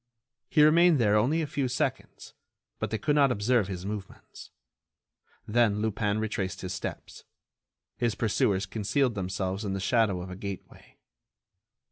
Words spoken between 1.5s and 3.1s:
seconds, but they